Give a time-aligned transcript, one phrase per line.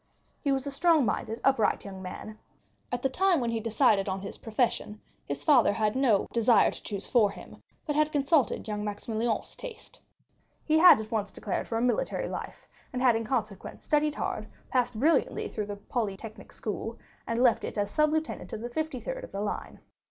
[0.41, 2.39] He was a strong minded, upright young man.
[2.91, 6.81] At the time when he decided on his profession his father had no desire to
[6.81, 9.99] choose for him, but had consulted young Maximilian's taste.
[10.65, 14.47] He had at once declared for a military life, and had in consequence studied hard,
[14.69, 16.97] passed brilliantly through the Polytechnic School,
[17.27, 19.81] and left it as sub lieutenant of the 53rd of the line.